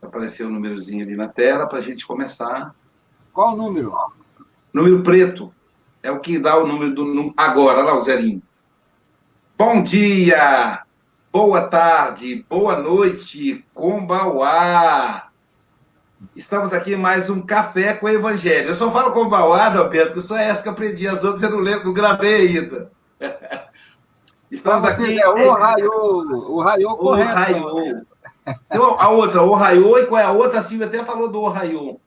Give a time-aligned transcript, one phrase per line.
[0.00, 2.74] Apareceu o um númerozinho ali na tela para a gente começar.
[3.32, 3.92] Qual o número?
[4.72, 5.52] Número preto.
[6.02, 7.34] É o que dá o número do.
[7.36, 8.42] Agora, lá o zerinho.
[9.58, 10.84] Bom dia!
[11.32, 15.28] Boa tarde, boa noite, Combauá!
[16.34, 18.68] Estamos aqui em mais um Café com o Evangelho.
[18.68, 21.58] Eu só falo Combauá, Alberto, que só é essa que aprendi, as outras eu não
[21.58, 22.90] lembro, não gravei ainda.
[24.50, 25.20] Estamos aqui.
[25.20, 27.30] É o Raiô, o Raiô correto.
[27.30, 28.02] O Raiô.
[28.98, 30.60] a outra, o Raiô, e qual é a outra?
[30.60, 31.98] A Silvia até falou do Raiô.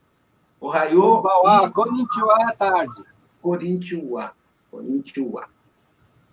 [0.59, 0.71] O.
[0.71, 1.69] Combauá, e...
[1.71, 3.03] Corinthians à tarde.
[3.41, 4.31] Corinthians.
[4.69, 5.45] Corinthians.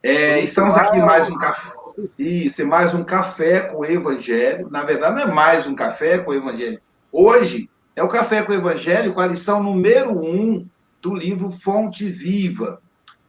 [0.03, 1.75] É, estamos aqui mais um café.
[2.19, 4.69] Isso, é mais um café com o Evangelho.
[4.71, 6.81] Na verdade, não é mais um café com o Evangelho.
[7.11, 10.69] Hoje é o Café com o Evangelho com a lição número um
[11.01, 12.81] do livro Fonte Viva.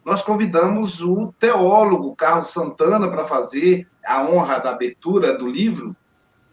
[0.07, 5.93] Nós convidamos o teólogo Carlos Santana para fazer a honra da abertura do livro,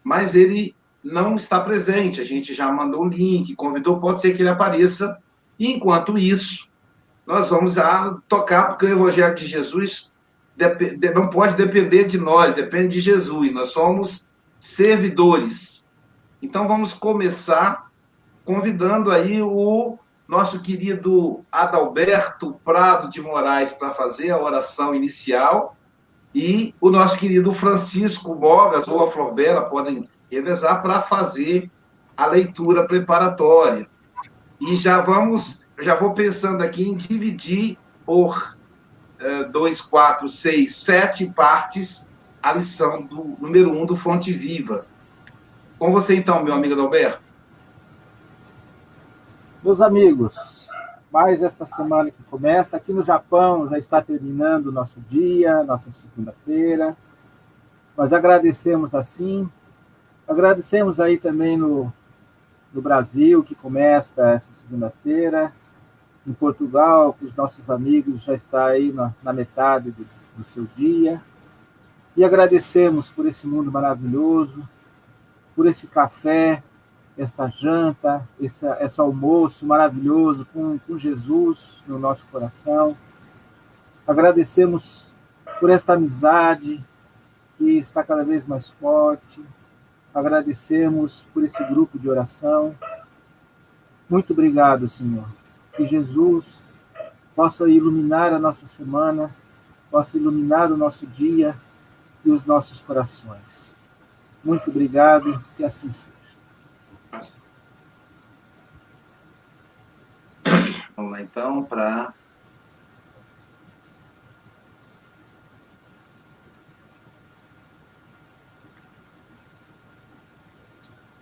[0.03, 2.21] mas ele não está presente.
[2.21, 5.17] A gente já mandou o link, convidou, pode ser que ele apareça.
[5.57, 6.69] Enquanto isso,
[7.25, 10.13] nós vamos a tocar, porque o Evangelho de Jesus
[11.15, 13.53] não pode depender de nós, depende de Jesus.
[13.53, 14.27] Nós somos
[14.59, 15.87] servidores.
[16.43, 17.89] Então vamos começar
[18.45, 25.77] convidando aí o nosso querido Adalberto Prado de Moraes para fazer a oração inicial
[26.35, 31.71] e o nosso querido Francisco Bogas ou a Florbela podem revezar para fazer
[32.17, 33.87] a leitura preparatória.
[34.61, 38.57] E já vamos, já vou pensando aqui em dividir por
[39.21, 42.07] uh, dois, quatro, seis, sete partes
[42.43, 44.87] a lição do número um do Fonte Viva.
[45.79, 47.34] Com você então, meu amigo Adalberto.
[49.65, 50.69] Meus amigos,
[51.11, 55.91] mais esta semana que começa, aqui no Japão já está terminando o nosso dia, nossa
[55.91, 56.95] segunda-feira.
[57.97, 59.49] Nós agradecemos assim,
[60.29, 61.91] agradecemos aí também no,
[62.75, 65.51] no Brasil, que começa essa segunda-feira,
[66.27, 70.05] em Portugal, que os nossos amigos já está aí na, na metade do,
[70.37, 71.23] do seu dia.
[72.15, 74.69] E agradecemos por esse mundo maravilhoso,
[75.57, 76.63] por esse café,
[77.17, 82.97] esta janta, esse, esse almoço maravilhoso com, com Jesus no nosso coração.
[84.07, 85.13] Agradecemos
[85.61, 86.83] por esta amizade
[87.57, 89.41] que está cada vez mais forte.
[90.15, 92.75] Agradecemos por esse grupo de oração.
[94.09, 95.27] Muito obrigado, Senhor
[95.77, 96.63] que Jesus
[97.35, 99.35] possa iluminar a nossa semana,
[99.91, 101.57] possa iluminar o nosso dia
[102.25, 103.75] e os nossos corações.
[104.43, 106.15] Muito obrigado, que assim seja.
[110.97, 112.15] Vamos lá então para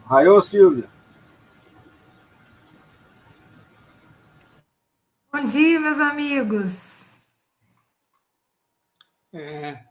[0.07, 0.89] Raio Silvia.
[5.33, 7.07] Bom dia, meus amigos.
[9.33, 9.85] É...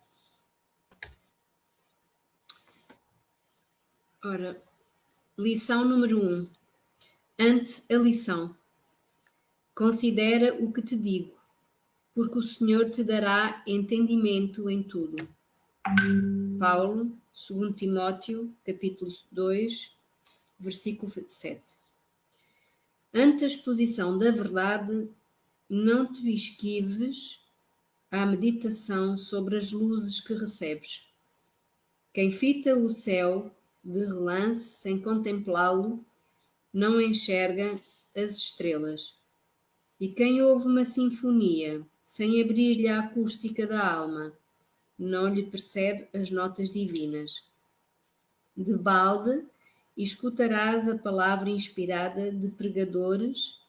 [4.23, 4.61] Ora,
[5.41, 6.33] lição número 1.
[6.33, 6.47] Um.
[7.39, 8.55] Ante a lição.
[9.73, 11.33] Considera o que te digo,
[12.13, 15.27] porque o Senhor te dará entendimento em tudo.
[16.59, 17.17] Paulo,
[17.49, 19.95] 2 Timóteo, capítulo 2,
[20.59, 21.59] versículo 7.
[23.11, 25.09] Ante a exposição da verdade,
[25.67, 27.41] não te esquives
[28.11, 31.09] à meditação sobre as luzes que recebes.
[32.13, 33.51] Quem fita o céu
[33.83, 36.03] de relance sem contemplá-lo,
[36.73, 37.79] não enxerga
[38.15, 39.17] as estrelas.
[39.99, 44.33] E quem ouve uma sinfonia sem abrir-lhe a acústica da alma,
[44.97, 47.43] não lhe percebe as notas divinas.
[48.55, 49.45] De balde,
[49.97, 53.59] escutarás a palavra inspirada de pregadores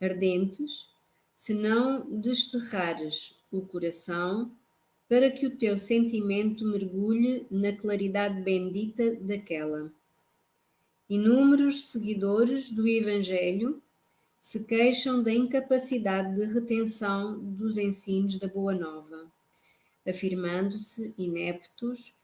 [0.00, 0.88] ardentes
[1.34, 4.50] se não descerrares o coração
[5.12, 9.92] para que o teu sentimento mergulhe na claridade bendita daquela.
[11.06, 13.82] Inúmeros seguidores do Evangelho
[14.40, 19.30] se queixam da incapacidade de retenção dos ensinos da Boa Nova,
[20.08, 22.14] afirmando-se ineptos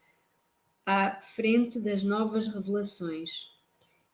[0.83, 3.51] à frente das novas revelações,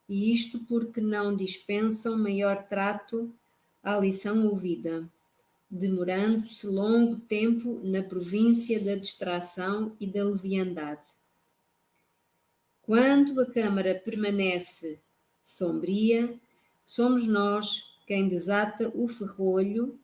[0.06, 3.34] e isto porque não dispensam maior trato
[3.82, 5.10] à lição ouvida,
[5.70, 11.06] demorando-se longo tempo na província da distração e da leviandade.
[12.82, 15.00] Quando a câmara permanece
[15.42, 16.40] sombria,
[16.84, 19.98] somos nós quem desata o ferrolho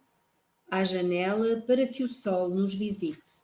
[0.69, 3.41] à janela para que o sol nos visite.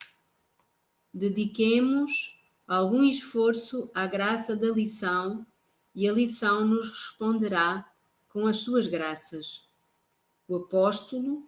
[1.14, 2.36] Dediquemos
[2.66, 5.46] algum esforço à graça da lição
[5.94, 7.88] e a lição nos responderá
[8.28, 9.68] com as suas graças.
[10.46, 11.47] O apóstolo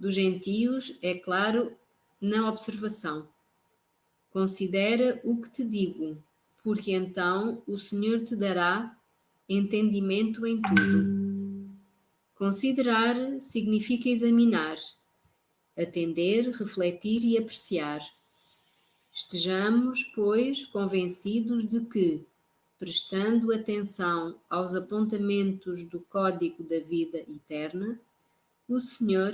[0.00, 1.76] dos gentios é claro
[2.18, 3.28] na observação.
[4.32, 6.16] Considera o que te digo,
[6.64, 8.96] porque então o Senhor te dará
[9.46, 11.70] entendimento em tudo.
[12.34, 14.78] Considerar significa examinar,
[15.76, 18.00] atender, refletir e apreciar.
[19.12, 22.24] Estejamos, pois, convencidos de que,
[22.78, 28.00] prestando atenção aos apontamentos do Código da Vida Eterna,
[28.66, 29.32] o Senhor,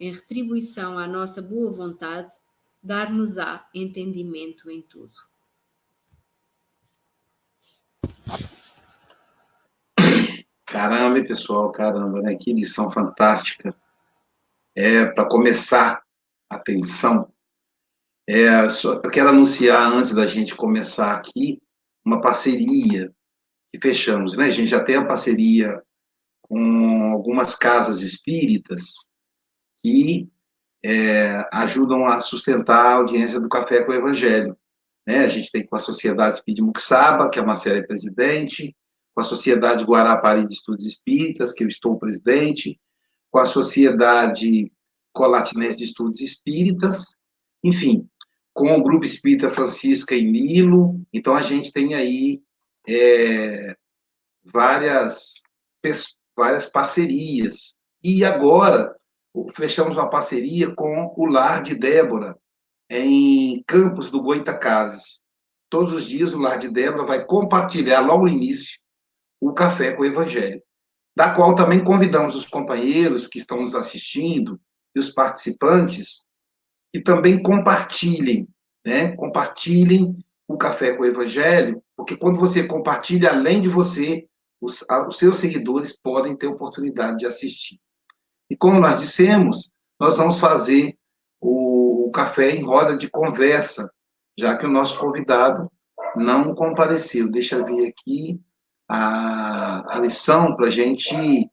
[0.00, 2.34] em retribuição à nossa boa vontade,
[2.82, 5.12] dar-nos-á entendimento em tudo.
[10.64, 12.34] Caramba, pessoal, caramba, né?
[12.34, 13.76] Que lição fantástica.
[14.74, 16.02] É, para começar,
[16.48, 17.30] atenção.
[18.26, 21.60] É, só, eu quero anunciar, antes da gente começar aqui,
[22.02, 23.12] uma parceria
[23.70, 24.46] que fechamos, né?
[24.46, 25.82] A gente já tem a parceria
[26.40, 29.09] com algumas casas espíritas
[29.82, 30.28] que
[30.82, 34.56] é, ajudam a sustentar a audiência do Café com o Evangelho.
[35.06, 35.24] Né?
[35.24, 38.76] A gente tem com a Sociedade Espírita que a Marcela é presidente,
[39.14, 42.80] com a Sociedade Guarapari de Estudos Espíritas, que eu estou presidente,
[43.30, 44.72] com a Sociedade
[45.12, 47.16] Colatinense de Estudos Espíritas,
[47.62, 48.08] enfim,
[48.52, 51.00] com o Grupo Espírita Francisca e Nilo.
[51.12, 52.42] Então, a gente tem aí
[52.88, 53.76] é,
[54.44, 55.42] várias,
[56.36, 57.78] várias parcerias.
[58.02, 58.96] E agora,
[59.54, 62.36] fechamos uma parceria com o Lar de Débora,
[62.88, 65.24] em Campos do Goitacazes.
[65.68, 68.78] Todos os dias o Lar de Débora vai compartilhar, logo no início,
[69.40, 70.62] o Café com o Evangelho,
[71.16, 74.60] da qual também convidamos os companheiros que estão nos assistindo
[74.94, 76.26] e os participantes
[76.92, 78.48] que também compartilhem,
[78.84, 79.14] né?
[79.16, 80.18] Compartilhem
[80.48, 84.26] o Café com o Evangelho, porque quando você compartilha, além de você,
[84.60, 87.78] os, os seus seguidores podem ter oportunidade de assistir.
[88.50, 90.98] E como nós dissemos, nós vamos fazer
[91.40, 93.88] o, o café em roda de conversa,
[94.36, 95.70] já que o nosso convidado
[96.16, 97.30] não compareceu.
[97.30, 98.40] Deixa eu ver aqui
[98.88, 101.48] a, a lição para a gente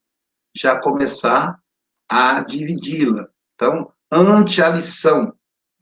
[0.55, 1.59] já começar
[2.09, 3.27] a dividi-la.
[3.53, 5.33] Então, ante a lição,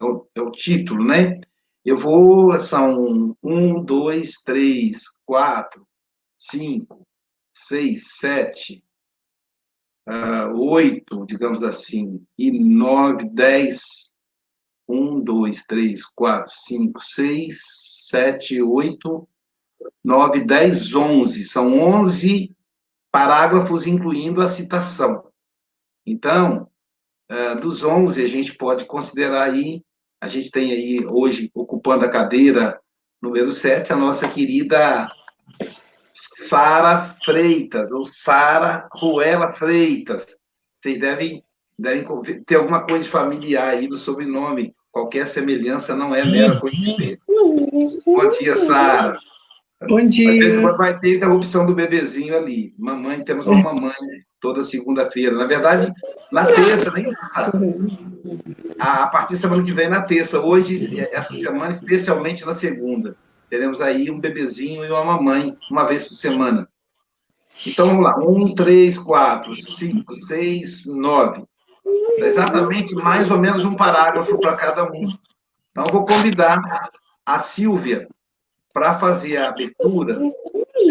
[0.02, 1.40] é o, é o, título, né?
[1.84, 5.88] Eu vou, são um, dois, três, quatro,
[6.38, 7.08] cinco,
[7.54, 8.84] seis, sete,
[10.07, 14.13] uh, oito, digamos assim, e nove, dez,
[14.88, 17.60] um, dois, três, quatro, cinco, seis,
[18.10, 19.28] sete, oito,
[20.04, 21.44] nove, dez, onze.
[21.44, 22.56] São onze
[23.12, 25.28] parágrafos, incluindo a citação.
[26.06, 26.69] Então,
[27.31, 29.84] uh, dos onze, a gente pode considerar aí,
[30.22, 32.80] a gente tem aí hoje ocupando a cadeira
[33.22, 35.08] número sete, a nossa querida
[36.27, 40.38] Sara Freitas, ou Sara Ruela Freitas.
[40.81, 41.44] Vocês devem,
[41.77, 42.06] devem
[42.45, 44.74] ter alguma coisa familiar aí no sobrenome.
[44.92, 47.25] Qualquer semelhança não é mera coincidência.
[47.27, 49.18] Bom dia, Sara.
[49.88, 50.31] Bom dia.
[50.31, 52.74] Às vezes vai ter interrupção do bebezinho ali.
[52.77, 53.94] Mamãe, temos uma mamãe
[54.39, 55.36] toda segunda-feira.
[55.36, 55.92] Na verdade,
[56.31, 57.12] na terça, nem
[58.80, 60.39] a partir da semana que vem, na terça.
[60.39, 63.16] Hoje, essa semana, especialmente na segunda.
[63.56, 66.68] Teremos aí um bebezinho e uma mamãe, uma vez por semana.
[67.65, 68.20] Então, vamos lá.
[68.20, 71.41] Um, três, quatro, cinco, seis, nove.
[72.18, 75.18] Exatamente mais ou menos um parágrafo para cada um.
[75.72, 76.89] Então, vou convidar
[77.25, 78.10] a Silvia
[78.74, 80.20] para fazer a abertura.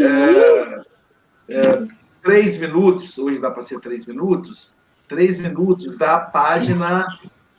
[0.01, 1.87] É, é,
[2.23, 4.75] três minutos, hoje dá para ser três minutos,
[5.07, 7.07] três minutos da página,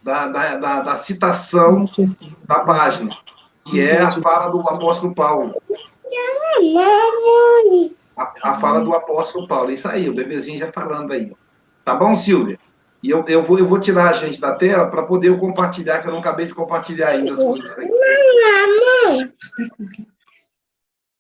[0.01, 1.88] da, da, da, da citação
[2.48, 3.15] da página
[3.65, 5.53] que é a fala do apóstolo Paulo.
[8.15, 9.72] A, a fala do apóstolo Paulo.
[9.72, 11.36] Isso aí, o bebezinho já falando aí.
[11.84, 12.60] Tá bom, Silvia?
[13.01, 16.01] E eu, eu, vou, eu vou tirar a gente da tela para poder eu compartilhar,
[16.01, 17.89] que eu não acabei de compartilhar ainda as coisas aí.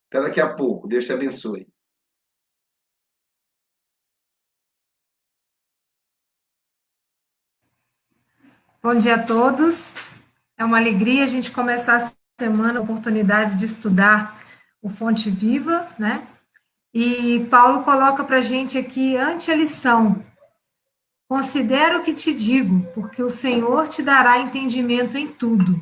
[0.09, 0.87] Até daqui a pouco.
[0.87, 1.67] Deus te abençoe.
[8.81, 9.95] Bom dia a todos.
[10.57, 14.37] É uma alegria a gente começar semana a oportunidade de estudar
[14.81, 16.27] o Fonte Viva, né?
[16.93, 20.23] E Paulo coloca para a gente aqui, ante a lição,
[21.29, 25.79] considera o que te digo, porque o Senhor te dará entendimento em tudo.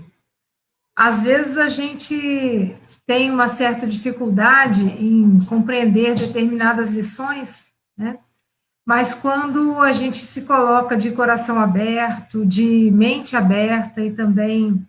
[0.96, 7.66] Às vezes a gente tem uma certa dificuldade em compreender determinadas lições,
[7.98, 8.20] né?
[8.86, 14.86] Mas quando a gente se coloca de coração aberto, de mente aberta e também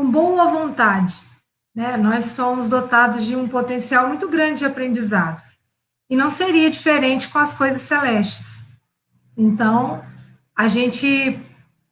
[0.00, 1.20] com boa vontade,
[1.74, 5.44] né, nós somos dotados de um potencial muito grande de aprendizado.
[6.08, 8.64] E não seria diferente com as coisas celestes.
[9.36, 10.02] Então,
[10.56, 11.38] a gente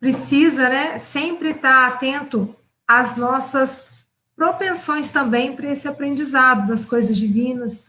[0.00, 3.90] precisa né, sempre estar atento às nossas
[4.34, 7.88] propensões também para esse aprendizado das coisas divinas,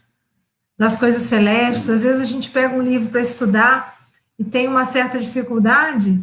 [0.78, 1.90] das coisas celestes.
[1.90, 3.98] Às vezes a gente pega um livro para estudar
[4.38, 6.22] e tem uma certa dificuldade,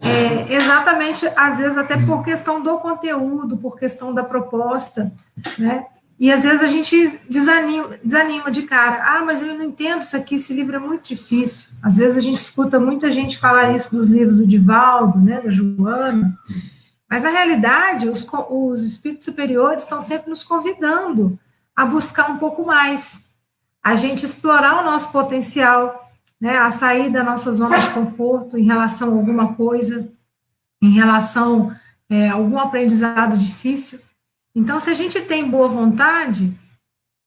[0.00, 5.12] é, exatamente, às vezes, até por questão do conteúdo, por questão da proposta,
[5.58, 5.86] né?
[6.18, 9.04] E às vezes a gente desanima, desanima de cara.
[9.04, 11.68] Ah, mas eu não entendo isso aqui, esse livro é muito difícil.
[11.82, 15.50] Às vezes a gente escuta muita gente falar isso dos livros do Divaldo, né, da
[15.50, 16.34] Joana.
[17.08, 21.38] Mas na realidade, os, os espíritos superiores estão sempre nos convidando
[21.74, 23.22] a buscar um pouco mais,
[23.82, 26.05] a gente explorar o nosso potencial,
[26.40, 30.10] né, a sair da nossa zona de conforto em relação a alguma coisa,
[30.82, 31.74] em relação
[32.08, 34.00] é, a algum aprendizado difícil.
[34.54, 36.52] Então, se a gente tem boa vontade,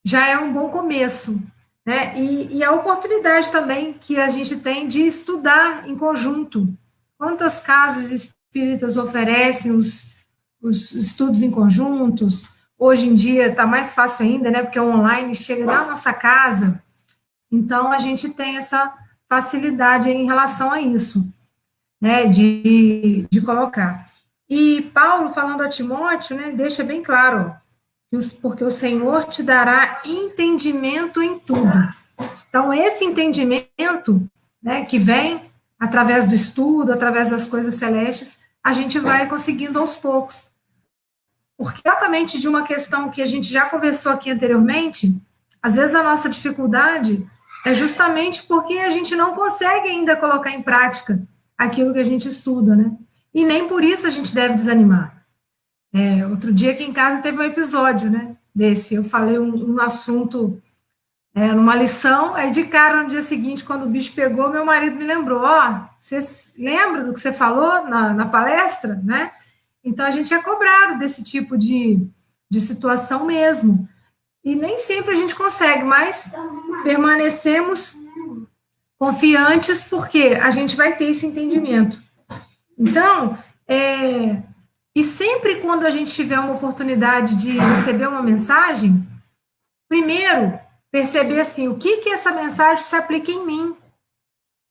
[0.04, 1.40] já é um bom começo.
[1.86, 2.20] Né?
[2.20, 6.72] E, e a oportunidade também que a gente tem de estudar em conjunto.
[7.18, 10.14] Quantas casas espíritas oferecem os,
[10.62, 12.48] os estudos em conjuntos?
[12.78, 14.62] Hoje em dia está mais fácil ainda, né?
[14.62, 16.82] Porque online chega na nossa casa.
[17.52, 18.94] Então, a gente tem essa
[19.28, 21.28] facilidade em relação a isso,
[22.02, 24.10] né, de, de colocar.
[24.50, 27.56] E Paulo, falando a Timóteo, né, deixa bem claro,
[28.42, 31.72] porque o Senhor te dará entendimento em tudo.
[32.50, 34.28] Então, esse entendimento,
[34.62, 39.96] né, que vem através do estudo, através das coisas celestes, a gente vai conseguindo aos
[39.96, 40.46] poucos.
[41.58, 45.22] Porque exatamente de uma questão que a gente já conversou aqui anteriormente,
[45.62, 47.30] às vezes a nossa dificuldade
[47.66, 51.22] é justamente porque a gente não consegue ainda colocar em prática
[51.58, 52.92] aquilo que a gente estuda, né?
[53.34, 55.26] E nem por isso a gente deve desanimar.
[55.94, 58.36] É, outro dia aqui em casa teve um episódio, né?
[58.54, 60.60] Desse, eu falei um, um assunto
[61.36, 64.96] é, numa lição, aí de cara no dia seguinte, quando o bicho pegou, meu marido
[64.96, 66.20] me lembrou: Ó, você
[66.58, 69.32] lembra do que você falou na, na palestra, né?
[69.84, 72.06] Então a gente é cobrado desse tipo de,
[72.50, 73.88] de situação mesmo.
[74.50, 76.32] E nem sempre a gente consegue, mas
[76.82, 77.96] permanecemos
[78.98, 82.02] confiantes porque a gente vai ter esse entendimento.
[82.76, 83.38] Então,
[83.68, 84.42] é,
[84.96, 89.08] e sempre quando a gente tiver uma oportunidade de receber uma mensagem,
[89.88, 90.60] primeiro
[90.92, 93.78] perceber assim, o que que essa mensagem se aplica em mim?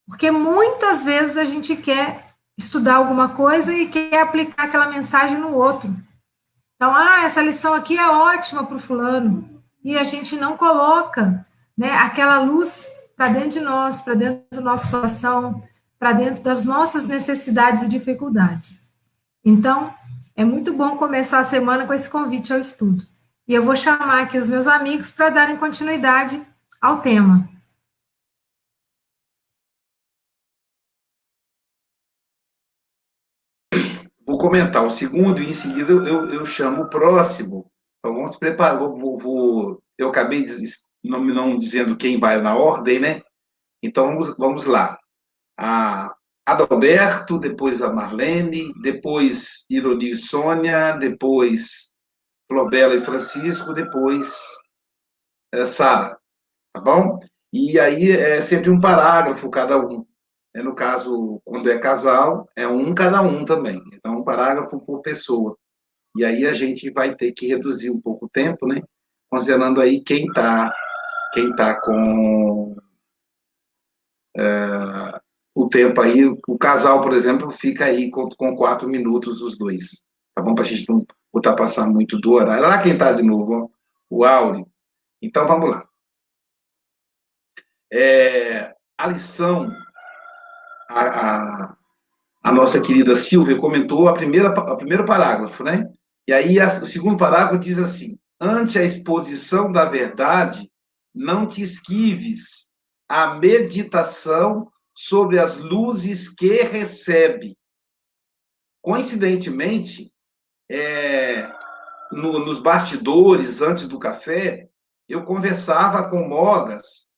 [0.09, 5.55] Porque muitas vezes a gente quer estudar alguma coisa e quer aplicar aquela mensagem no
[5.55, 5.89] outro.
[6.75, 11.47] Então, ah, essa lição aqui é ótima para o fulano e a gente não coloca
[11.77, 15.63] né, aquela luz para dentro de nós, para dentro do nosso coração,
[15.99, 18.79] para dentro das nossas necessidades e dificuldades.
[19.45, 19.93] Então,
[20.37, 23.05] é muito bom começar a semana com esse convite ao estudo.
[23.47, 26.41] E eu vou chamar aqui os meus amigos para darem continuidade
[26.81, 27.49] ao tema.
[34.27, 38.79] Vou comentar o segundo e em seguida eu, eu chamo o próximo então vamos preparar.
[38.79, 40.47] Vou, vou, vou, eu acabei
[41.03, 43.23] não, não dizendo quem vai na ordem, né?
[43.83, 44.99] Então vamos, vamos lá.
[45.59, 46.15] A
[46.47, 51.95] Adalberto, depois a Marlene, depois Ironi e Sônia, depois
[52.51, 54.43] Flobela e Francisco, depois
[55.53, 56.19] é, Sara.
[56.73, 57.19] Tá bom?
[57.53, 60.07] E aí é sempre um parágrafo cada um.
[60.55, 63.83] É, no caso, quando é casal, é um cada um também.
[63.93, 65.57] Então, um parágrafo por pessoa.
[66.19, 68.83] E aí a gente vai ter que reduzir um pouco o tempo, né?
[69.31, 70.75] Considerando aí quem está
[71.33, 72.77] quem tá com
[74.37, 75.21] é,
[75.55, 80.05] o tempo aí, o casal, por exemplo, fica aí com, com quatro minutos os dois.
[80.35, 80.55] Tá bom?
[80.55, 82.63] Para a gente não ultrapassar muito do horário.
[82.63, 83.73] Lá quem está de novo,
[84.09, 84.67] o Áureo.
[85.21, 85.87] Então vamos lá.
[87.93, 89.71] É, a lição,
[90.89, 91.77] a, a,
[92.43, 95.91] a, nossa querida Silvia comentou a primeira, o primeiro parágrafo, né?
[96.29, 100.71] E aí o segundo parágrafo diz assim: ante a exposição da verdade,
[101.15, 102.71] não te esquives
[103.09, 107.57] a meditação sobre as luzes que recebe.
[108.83, 110.13] Coincidentemente,
[110.71, 111.51] é,
[112.13, 114.69] no, nos bastidores, antes do café,
[115.09, 117.09] eu conversava com Mogas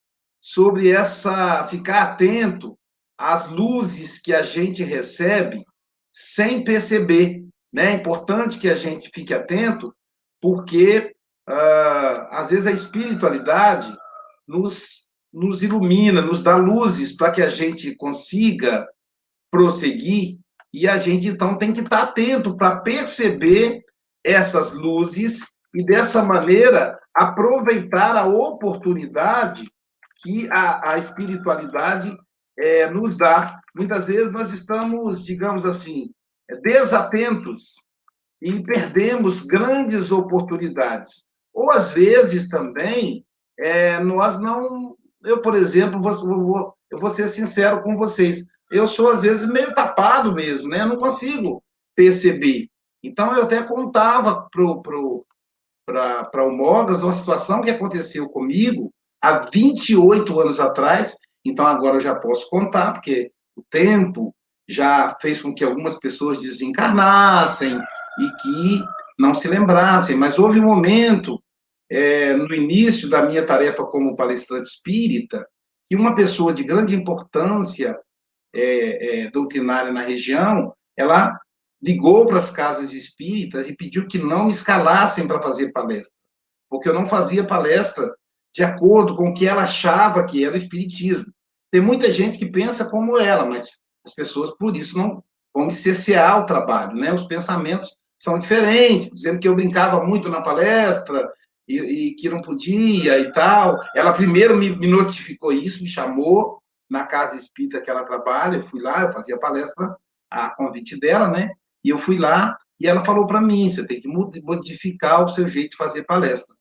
[0.40, 2.79] sobre essa ficar atento
[3.19, 5.64] às luzes que a gente recebe
[6.12, 7.50] sem perceber.
[7.73, 7.93] Né?
[7.93, 9.95] É importante que a gente fique atento,
[10.41, 11.15] porque
[11.49, 13.95] uh, às vezes a espiritualidade
[14.47, 18.89] nos, nos ilumina, nos dá luzes para que a gente consiga
[19.50, 20.39] prosseguir,
[20.73, 23.83] e a gente então tem que estar atento para perceber
[24.25, 25.41] essas luzes
[25.75, 29.69] e dessa maneira aproveitar a oportunidade
[30.23, 32.17] que a, a espiritualidade
[32.59, 33.59] é, nos dá.
[33.75, 36.11] Muitas vezes nós estamos, digamos assim,
[36.62, 37.76] desatentos
[38.40, 41.30] e perdemos grandes oportunidades.
[41.52, 43.25] Ou às vezes também
[43.59, 44.97] é, nós não.
[45.23, 48.47] Eu, por exemplo, vou, vou, eu vou ser sincero com vocês.
[48.71, 50.80] Eu sou, às vezes, meio tapado mesmo, né?
[50.83, 51.62] Eu não consigo
[51.95, 52.69] perceber.
[53.02, 54.62] Então, eu até contava para
[56.47, 61.16] o Mogas uma situação que aconteceu comigo há 28 anos atrás.
[61.45, 64.35] Então, agora eu já posso contar, porque o tempo
[64.71, 68.85] já fez com que algumas pessoas desencarnassem e que
[69.19, 70.17] não se lembrassem.
[70.17, 71.43] Mas houve um momento,
[71.91, 75.47] é, no início da minha tarefa como palestrante espírita,
[75.89, 77.99] que uma pessoa de grande importância
[78.55, 81.39] é, é, doutrinária na região, ela
[81.83, 86.15] ligou para as casas espíritas e pediu que não me escalassem para fazer palestra,
[86.69, 88.15] porque eu não fazia palestra
[88.55, 91.33] de acordo com o que ela achava que era o espiritismo.
[91.71, 95.23] Tem muita gente que pensa como ela, mas as pessoas, por isso, não
[95.54, 97.12] vão me o trabalho, né?
[97.12, 101.28] Os pensamentos são diferentes, dizendo que eu brincava muito na palestra
[101.66, 103.78] e, e que não podia e tal.
[103.95, 108.62] Ela primeiro me, me notificou isso, me chamou na casa espírita que ela trabalha, eu
[108.62, 109.97] fui lá, eu fazia palestra
[110.30, 111.50] a convite dela, né?
[111.85, 115.47] E eu fui lá e ela falou para mim: você tem que modificar o seu
[115.47, 116.54] jeito de fazer palestra.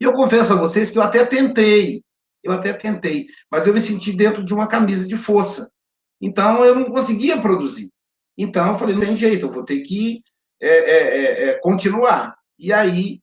[0.00, 2.02] E eu confesso a vocês que eu até tentei,
[2.42, 5.70] eu até tentei, mas eu me senti dentro de uma camisa de força.
[6.20, 7.90] Então eu não conseguia produzir.
[8.36, 10.22] Então eu falei: não tem jeito, eu vou ter que
[10.60, 12.36] é, é, é, é continuar.
[12.58, 13.20] E aí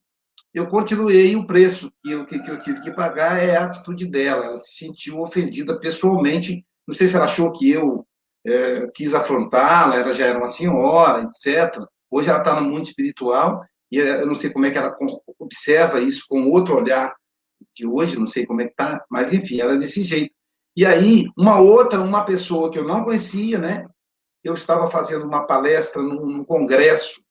[0.54, 4.06] eu continuei o preço que eu, que, que eu tive que pagar é a atitude
[4.06, 4.46] dela.
[4.46, 6.64] Ela se sentiu ofendida pessoalmente.
[6.88, 8.06] Não sei se ela achou que eu
[8.46, 11.84] é, quis afrontá-la, ela já era uma senhora, etc.
[12.12, 14.96] Hoje ela está no mundo espiritual e eu não sei como é que ela
[15.40, 17.16] observa isso com outro olhar
[17.76, 20.34] de hoje, não sei como é que está, mas enfim, ela é desse jeito.
[20.76, 23.88] E aí, uma outra, uma pessoa que eu não conhecia, né?
[24.44, 27.22] Eu estava fazendo uma palestra num, num congresso,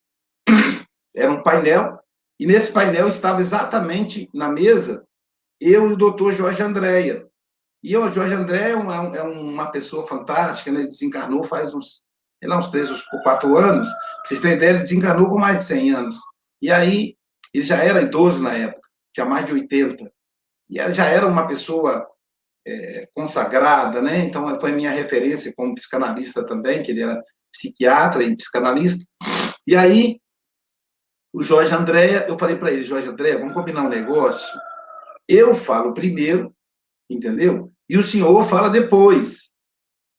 [1.15, 1.99] era um painel,
[2.39, 5.05] e nesse painel estava exatamente na mesa
[5.59, 7.27] eu e o doutor Jorge Andréia,
[7.83, 10.79] e o Jorge André é uma, é uma pessoa fantástica, né?
[10.79, 12.03] Ele desencarnou faz uns,
[12.39, 13.89] sei lá, uns três ou quatro anos.
[13.89, 16.15] Pra vocês terem ideia, ele desencarnou com mais de 100 anos.
[16.61, 17.17] E aí,
[17.53, 20.09] ele já era idoso na época, tinha mais de 80.
[20.69, 22.07] E já era uma pessoa
[22.65, 24.19] é, consagrada, né?
[24.19, 27.19] Então, foi minha referência como psicanalista também, que ele era
[27.51, 29.03] psiquiatra e psicanalista.
[29.67, 30.19] E aí,
[31.33, 34.59] o Jorge André, eu falei para ele, Jorge André, vamos combinar um negócio.
[35.27, 36.55] Eu falo primeiro,
[37.09, 37.71] entendeu?
[37.89, 39.55] E o senhor fala depois.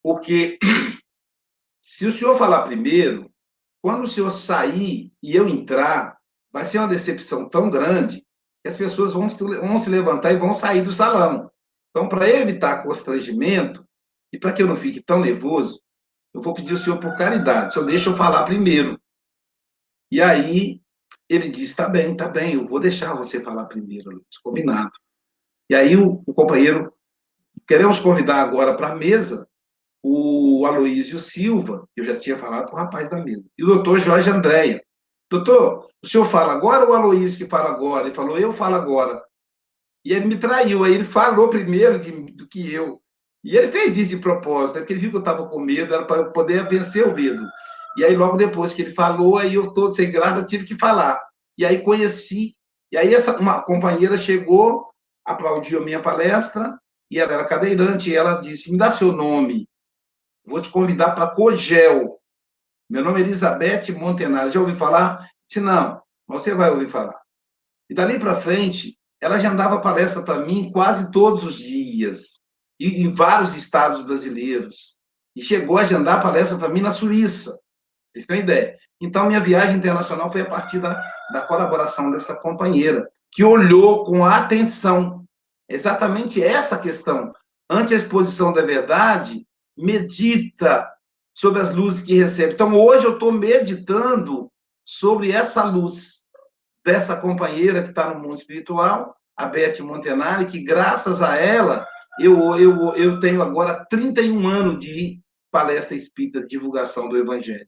[0.03, 0.59] Porque
[1.81, 3.31] se o senhor falar primeiro,
[3.81, 6.17] quando o senhor sair e eu entrar,
[6.51, 8.25] vai ser uma decepção tão grande
[8.63, 11.51] que as pessoas vão se, vão se levantar e vão sair do salão.
[11.95, 13.87] Então, para evitar constrangimento
[14.33, 15.81] e para que eu não fique tão nervoso,
[16.33, 18.99] eu vou pedir o senhor por caridade, o senhor deixa eu falar primeiro.
[20.11, 20.81] E aí
[21.29, 24.91] ele disse: tá bem, tá bem, eu vou deixar você falar primeiro, Luiz, combinado.
[25.69, 26.93] E aí o, o companheiro
[27.67, 29.47] Queremos convidar agora para a mesa
[30.03, 33.67] o Aloísio Silva, que eu já tinha falado com o rapaz da mesa, e o
[33.67, 34.83] doutor Jorge Andréia.
[35.31, 38.05] Doutor, o senhor fala agora ou o Aloísio que fala agora?
[38.05, 39.23] Ele falou, eu falo agora.
[40.05, 43.01] E ele me traiu, aí ele falou primeiro de, do que eu.
[43.43, 44.81] E ele fez isso de propósito, né?
[44.81, 47.43] porque ele viu que eu estava com medo, era para eu poder vencer o medo.
[47.97, 51.19] E aí, logo depois que ele falou, aí eu, todo sem graça, tive que falar.
[51.57, 52.53] E aí conheci,
[52.91, 54.85] e aí essa uma companheira chegou,
[55.25, 56.77] aplaudiu a minha palestra,
[57.09, 59.67] e ela era cadeirante, e ela disse: Me dá seu nome,
[60.45, 62.19] vou te convidar para Cogel.
[62.89, 64.51] Meu nome é Elizabeth Montenaro.
[64.51, 65.25] Já ouviu falar?
[65.47, 67.19] Disse: Não, você vai ouvir falar.
[67.89, 72.39] E dali para frente, ela já dava palestra para mim quase todos os dias,
[72.79, 74.97] em vários estados brasileiros.
[75.35, 77.57] E chegou a agendar palestra para mim na Suíça.
[78.13, 78.75] Vocês têm ideia?
[79.01, 81.01] Então, minha viagem internacional foi a partir da,
[81.31, 85.25] da colaboração dessa companheira, que olhou com atenção
[85.67, 87.33] Exatamente essa questão.
[87.69, 90.87] Ante a exposição da verdade, medita
[91.33, 92.53] sobre as luzes que recebe.
[92.53, 94.51] Então, hoje eu estou meditando
[94.85, 96.24] sobre essa luz
[96.85, 101.85] dessa companheira que está no mundo espiritual, a Beth Montenari, que graças a ela
[102.19, 105.19] eu, eu, eu tenho agora 31 anos de
[105.51, 107.67] palestra espírita, de divulgação do Evangelho.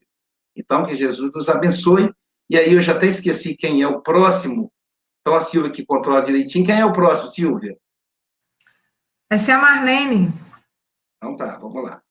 [0.56, 2.14] Então, que Jesus nos abençoe.
[2.50, 4.72] E aí eu já até esqueci quem é o próximo.
[5.20, 6.66] Então, a Silvia que controla direitinho.
[6.66, 7.78] Quem é o próximo, Silvia?
[9.30, 10.32] Essa é a Marlene.
[11.18, 12.02] Então tá, vamos lá.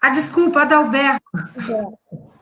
[0.00, 1.22] Ah, desculpa, Adalberto.
[1.36, 2.39] É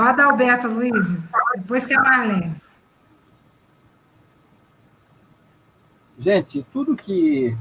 [0.00, 1.12] o Adalberto Luiz,
[1.56, 2.54] depois que a Marlene.
[6.18, 7.56] Gente, tudo que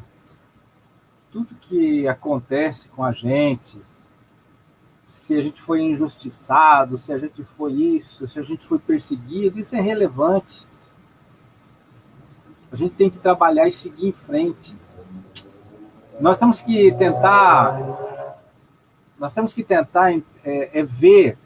[1.32, 3.80] tudo que acontece com a gente,
[5.06, 9.60] se a gente foi injustiçado, se a gente foi isso, se a gente foi perseguido,
[9.60, 10.66] isso é relevante.
[12.72, 14.76] A gente tem que trabalhar e seguir em frente.
[16.20, 17.80] Nós temos que tentar,
[19.20, 20.12] nós temos que tentar
[20.44, 21.38] é, é ver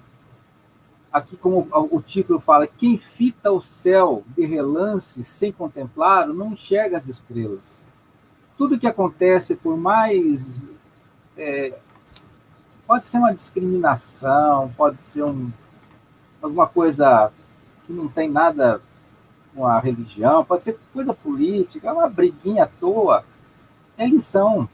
[1.11, 6.97] aqui como o título fala, quem fita o céu de relance sem contemplar não enxerga
[6.97, 7.85] as estrelas.
[8.57, 10.63] Tudo que acontece, por mais
[11.37, 11.77] é,
[12.87, 15.51] pode ser uma discriminação, pode ser um,
[16.41, 17.31] alguma coisa
[17.85, 18.81] que não tem nada
[19.53, 23.25] com a religião, pode ser coisa política, uma briguinha à toa.
[23.97, 24.67] É lição.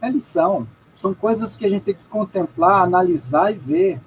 [0.00, 0.66] É lição.
[0.96, 4.00] São coisas que a gente tem que contemplar, analisar e ver.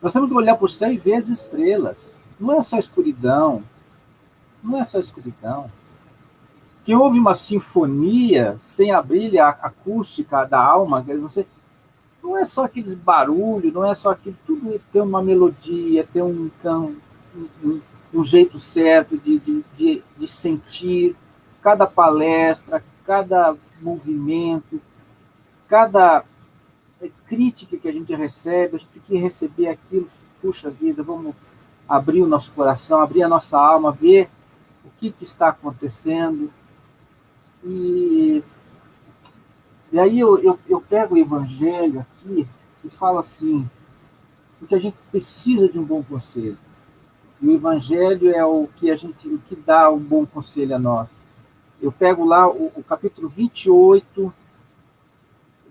[0.00, 2.22] Nós temos que olhar para o céu e ver as estrelas.
[2.38, 3.62] Não é só escuridão.
[4.62, 5.70] Não é só escuridão.
[6.84, 11.46] Que houve uma sinfonia sem a brilha acústica da alma, você
[12.22, 16.50] não é só aqueles barulhos, não é só aquilo, tudo tem uma melodia, tem um,
[16.64, 17.80] um,
[18.12, 21.16] um jeito certo de, de, de, de sentir
[21.62, 24.80] cada palestra, cada movimento,
[25.68, 26.24] cada
[27.26, 30.06] crítica que a gente recebe, a gente tem que receber aquilo,
[30.40, 31.34] puxa vida, vamos
[31.88, 34.28] abrir o nosso coração, abrir a nossa alma, ver
[34.84, 36.50] o que, que está acontecendo.
[37.62, 38.42] E,
[39.92, 42.46] e aí eu, eu, eu pego o evangelho aqui
[42.84, 43.68] e falo assim,
[44.58, 46.58] porque a gente precisa de um bom conselho.
[47.40, 50.78] E o evangelho é o que a gente, o que dá um bom conselho a
[50.78, 51.08] nós.
[51.80, 54.32] Eu pego lá o, o capítulo 28,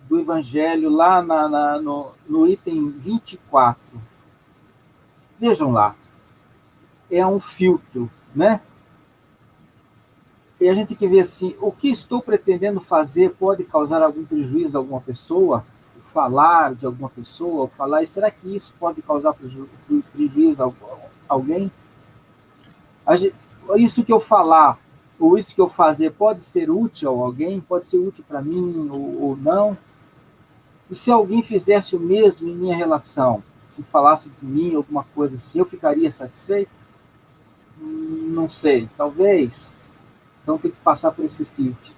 [0.08, 3.82] do Evangelho, lá na, na, no, no item 24.
[5.39, 5.96] Vejam lá.
[7.10, 8.62] É um filtro, né?
[10.60, 14.24] E a gente tem que ver assim, o que estou pretendendo fazer pode causar algum
[14.24, 15.65] prejuízo a alguma pessoa?
[16.13, 20.72] Falar de alguma pessoa, falar, e será que isso pode causar prejuízo a
[21.28, 21.70] alguém?
[23.76, 24.80] Isso que eu falar,
[25.20, 27.60] ou isso que eu fazer, pode ser útil a alguém?
[27.60, 29.78] Pode ser útil para mim ou, ou não?
[30.89, 35.36] E se alguém fizesse o mesmo em minha relação, se falasse de mim alguma coisa
[35.36, 36.71] assim, eu ficaria satisfeito?
[37.78, 39.74] Não sei, talvez.
[40.43, 41.93] Então tem que passar por esse filtro.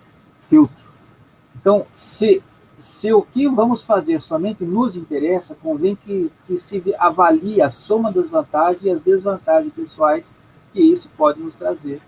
[1.56, 2.42] Então, se,
[2.80, 8.12] se o que vamos fazer somente nos interessa, convém que, que se avalie a soma
[8.12, 10.32] das vantagens e as desvantagens pessoais
[10.72, 12.02] que isso pode nos trazer.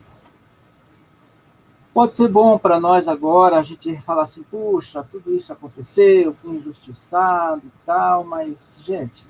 [1.94, 6.34] Pode ser bom para nós agora a gente falar assim, puxa, tudo isso aconteceu, eu
[6.34, 9.26] fui injustiçado e tal, mas, gente,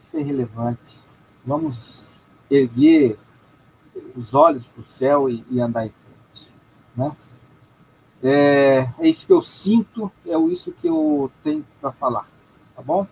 [0.00, 0.98] isso é irrelevante.
[1.44, 3.18] Vamos erguer
[4.16, 6.52] os olhos para o céu e, e, andar em frente.
[6.96, 7.16] Né?
[8.22, 12.26] É, é isso que eu sinto, é isso que eu tenho para falar.
[12.74, 13.06] Tá bom?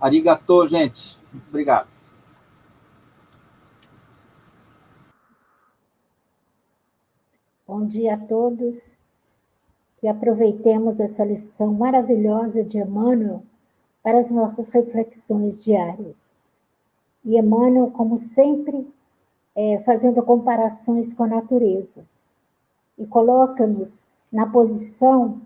[0.00, 1.18] Arigato, gente.
[1.32, 1.95] Muito obrigado.
[7.68, 8.94] Bom dia a todos.
[9.98, 13.42] Que aproveitemos essa lição maravilhosa de Emmanuel
[14.04, 16.16] para as nossas reflexões diárias.
[17.24, 18.86] E Emmanuel, como sempre,
[19.56, 22.06] é, fazendo comparações com a natureza.
[22.96, 23.98] E coloca-nos
[24.30, 25.40] na posição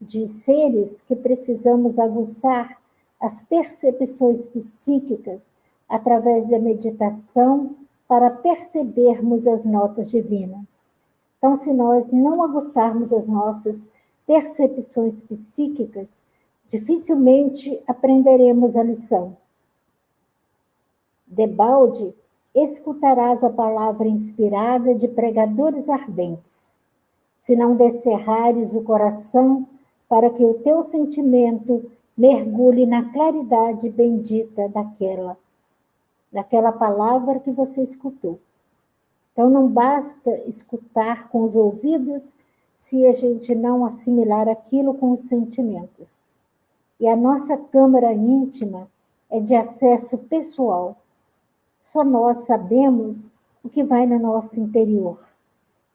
[0.00, 2.78] de seres que precisamos aguçar
[3.20, 5.46] as percepções psíquicas
[5.88, 7.76] através da meditação
[8.08, 10.69] para percebermos as notas divinas.
[11.40, 13.88] Então, se nós não aguçarmos as nossas
[14.26, 16.20] percepções psíquicas,
[16.66, 19.34] dificilmente aprenderemos a lição.
[21.26, 22.14] Debalde,
[22.54, 26.70] escutarás a palavra inspirada de pregadores ardentes.
[27.38, 29.66] Se não descerrares o coração
[30.10, 35.38] para que o teu sentimento mergulhe na claridade bendita daquela,
[36.30, 38.38] daquela palavra que você escutou.
[39.32, 42.34] Então, não basta escutar com os ouvidos
[42.74, 46.08] se a gente não assimilar aquilo com os sentimentos.
[46.98, 48.88] E a nossa câmara íntima
[49.30, 50.96] é de acesso pessoal.
[51.80, 53.30] Só nós sabemos
[53.62, 55.18] o que vai no nosso interior.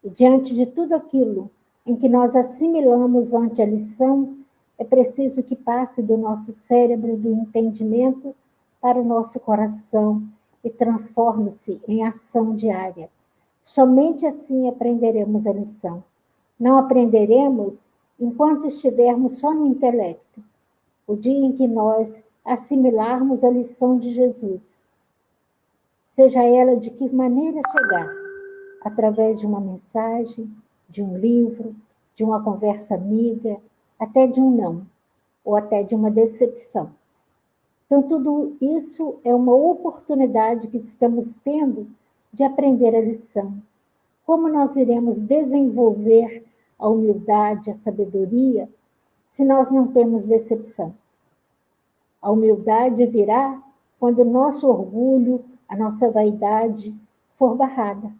[0.03, 1.49] E diante de tudo aquilo
[1.85, 4.37] em que nós assimilamos ante a lição,
[4.77, 8.35] é preciso que passe do nosso cérebro do entendimento
[8.81, 10.23] para o nosso coração
[10.63, 13.09] e transforme-se em ação diária.
[13.65, 16.03] Somente assim aprenderemos a lição.
[16.59, 17.87] Não aprenderemos
[18.19, 20.43] enquanto estivermos só no intelecto.
[21.07, 24.61] O dia em que nós assimilarmos a lição de Jesus.
[26.05, 28.07] Seja ela de que maneira chegar,
[28.81, 30.47] através de uma mensagem,
[30.87, 31.75] de um livro,
[32.13, 33.57] de uma conversa amiga,
[33.99, 34.85] até de um não,
[35.43, 36.91] ou até de uma decepção.
[37.87, 41.87] Então, tudo isso é uma oportunidade que estamos tendo
[42.35, 43.55] de aprender a lição.
[44.25, 46.45] Como nós iremos desenvolver
[46.77, 48.69] a humildade, a sabedoria,
[49.29, 50.93] se nós não temos decepção?
[52.21, 53.63] A humildade virá
[53.97, 56.93] quando o nosso orgulho, a nossa vaidade
[57.37, 58.11] for barrada.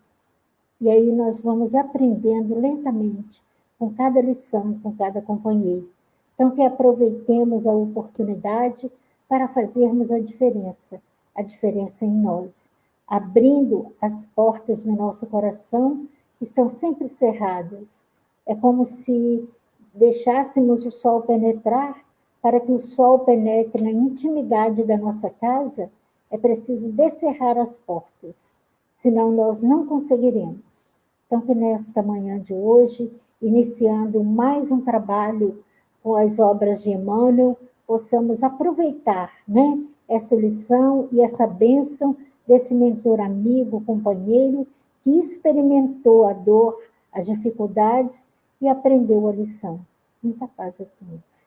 [0.79, 3.43] E aí nós vamos aprendendo lentamente,
[3.77, 5.89] com cada lição, com cada companheiro.
[6.33, 8.89] Então, que aproveitemos a oportunidade
[9.27, 11.01] para fazermos a diferença,
[11.33, 12.69] a diferença em nós,
[13.07, 18.05] abrindo as portas no nosso coração que estão sempre cerradas.
[18.45, 19.47] É como se
[19.93, 22.03] deixássemos o sol penetrar,
[22.41, 25.89] para que o sol penetre na intimidade da nossa casa,
[26.29, 28.53] é preciso descerrar as portas,
[28.95, 30.87] senão nós não conseguiremos.
[31.25, 35.63] Então, que nesta manhã de hoje, iniciando mais um trabalho
[36.03, 42.15] com as obras de Emmanuel, possamos aproveitar né, essa lição e essa bênção
[42.47, 44.67] desse mentor amigo, companheiro,
[45.03, 46.81] que experimentou a dor,
[47.11, 48.27] as dificuldades
[48.61, 49.85] e aprendeu a lição.
[50.21, 51.45] Muita paz a todos.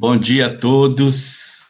[0.00, 1.66] Bom dia a todos.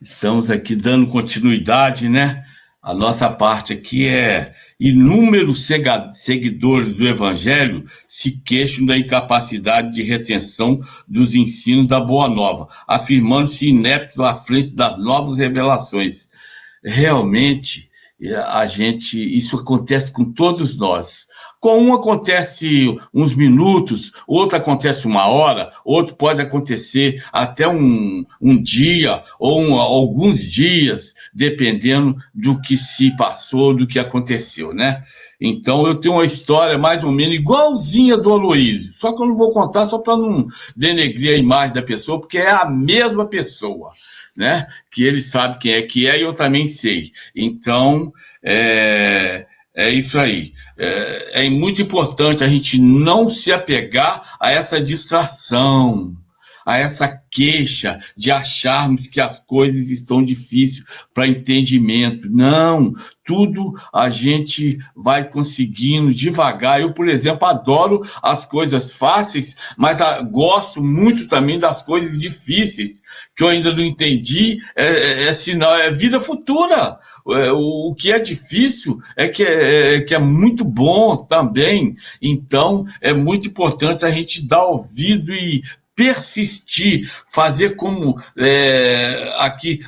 [0.00, 2.44] Estamos aqui dando continuidade, né?
[2.82, 5.66] A nossa parte aqui é inúmeros
[6.12, 13.68] seguidores do Evangelho se queixam da incapacidade de retenção dos ensinos da Boa Nova, afirmando-se
[13.68, 16.28] ineptos à frente das novas revelações.
[16.84, 17.90] Realmente,
[18.46, 21.26] a gente, isso acontece com todos nós.
[21.60, 28.62] Com um acontece uns minutos, outro acontece uma hora, outro pode acontecer até um, um
[28.62, 35.02] dia ou um, alguns dias, dependendo do que se passou, do que aconteceu, né?
[35.40, 39.34] Então eu tenho uma história mais ou menos igualzinha do Aloysio, só que eu não
[39.34, 43.90] vou contar só para não denegrir a imagem da pessoa, porque é a mesma pessoa,
[44.36, 44.66] né?
[44.90, 47.12] Que ele sabe quem é que é e eu também sei.
[47.34, 49.46] Então, é,
[49.78, 50.52] é isso aí.
[50.76, 56.16] É, é muito importante a gente não se apegar a essa distração,
[56.66, 60.82] a essa queixa de acharmos que as coisas estão difíceis
[61.14, 62.28] para entendimento.
[62.28, 62.92] Não,
[63.24, 66.80] tudo a gente vai conseguindo devagar.
[66.80, 73.00] Eu, por exemplo, adoro as coisas fáceis, mas gosto muito também das coisas difíceis,
[73.36, 74.58] que eu ainda não entendi.
[74.74, 76.98] É, é, é sinal, é vida futura.
[77.30, 81.94] É, o que é difícil é que é, é, que é muito bom também.
[82.22, 85.62] Então, é muito importante a gente dar ouvido e
[85.94, 89.84] persistir, fazer como é, aqui,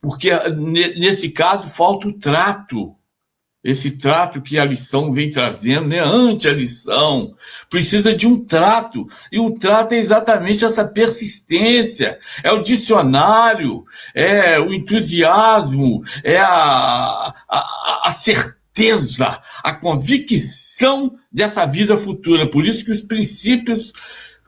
[0.00, 2.92] porque nesse caso falta o trato
[3.66, 7.34] esse trato que a lição vem trazendo, né, ante a lição,
[7.68, 14.60] precisa de um trato, e o trato é exatamente essa persistência, é o dicionário, é
[14.60, 22.48] o entusiasmo, é a, a, a certeza, a convicção dessa vida futura.
[22.48, 23.92] Por isso que os princípios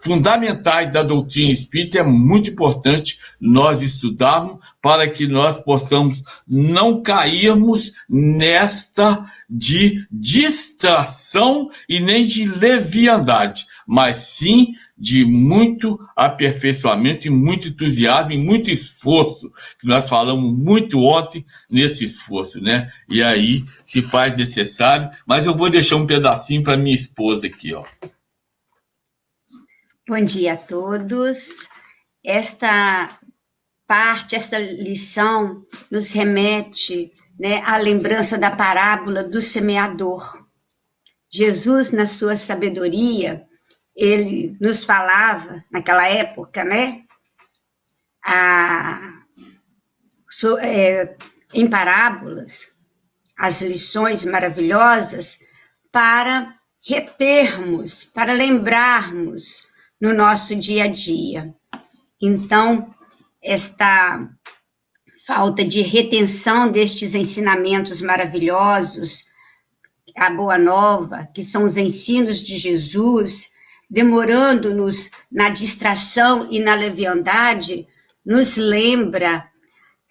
[0.00, 7.92] fundamentais da doutrina espírita é muito importante nós estudarmos para que nós possamos não cairmos
[8.08, 18.32] nesta de distração e nem de leviandade, mas sim de muito aperfeiçoamento e muito entusiasmo
[18.32, 22.90] e muito esforço, que nós falamos muito ontem nesse esforço, né?
[23.08, 27.72] E aí se faz necessário, mas eu vou deixar um pedacinho para minha esposa aqui,
[27.72, 27.84] ó.
[30.08, 31.68] Bom dia a todos.
[32.24, 33.10] Esta
[33.86, 40.48] parte, esta lição nos remete né, à lembrança da parábola do semeador.
[41.30, 43.46] Jesus, na sua sabedoria,
[43.94, 47.04] ele nos falava, naquela época, né,
[48.24, 49.12] a,
[50.30, 51.18] so, é,
[51.52, 52.68] em parábolas,
[53.36, 55.40] as lições maravilhosas
[55.92, 59.67] para retermos, para lembrarmos
[60.00, 61.54] no nosso dia a dia.
[62.20, 62.94] Então,
[63.42, 64.28] esta
[65.26, 69.28] falta de retenção destes ensinamentos maravilhosos,
[70.16, 73.50] a boa nova, que são os ensinos de Jesus,
[73.88, 77.86] demorando-nos na distração e na leviandade,
[78.24, 79.48] nos lembra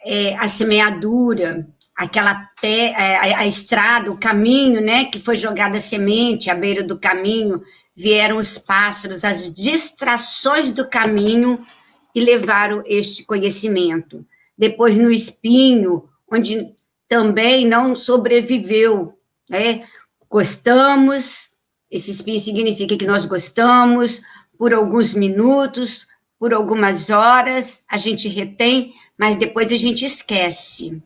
[0.06, 6.50] é, a semeadura, aquela te, a, a, estrada, o caminho, né, que foi jogada semente
[6.50, 7.62] à beira do caminho,
[7.98, 11.66] vieram os pássaros, as distrações do caminho
[12.14, 14.24] e levaram este conhecimento.
[14.56, 16.76] Depois no espinho, onde
[17.10, 19.08] também não sobreviveu,
[19.50, 19.88] né?
[20.30, 21.50] Gostamos,
[21.90, 24.22] esse espinho significa que nós gostamos
[24.60, 26.06] por alguns minutos,
[26.38, 31.02] por algumas horas, a gente retém, mas depois a gente esquece.